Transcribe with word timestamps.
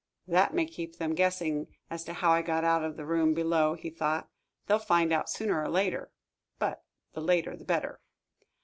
"That 0.25 0.51
may 0.55 0.65
keep 0.65 0.97
them 0.97 1.13
guessing 1.13 1.67
as 1.91 2.03
to 2.05 2.13
how 2.13 2.31
I 2.31 2.41
got 2.41 2.63
out 2.63 2.83
of 2.83 2.97
the 2.97 3.05
room 3.05 3.35
below," 3.35 3.75
he 3.75 3.91
thought. 3.91 4.31
"They'll 4.65 4.79
find 4.79 5.13
out 5.13 5.29
sooner 5.29 5.61
or 5.61 5.69
later 5.69 6.09
but 6.57 6.83
the 7.13 7.21
later 7.21 7.55
the 7.55 7.65
better." 7.65 7.99